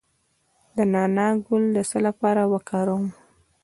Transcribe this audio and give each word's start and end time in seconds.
د 0.75 0.77
نعناع 0.93 1.33
ګل 1.45 1.63
د 1.75 1.77
څه 1.89 1.97
لپاره 2.07 2.41
وکاروم؟ 2.53 3.05